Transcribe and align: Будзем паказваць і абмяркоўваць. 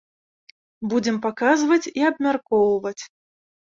Будзем 0.93 1.21
паказваць 1.27 1.81
і 2.01 2.09
абмяркоўваць. 2.13 3.01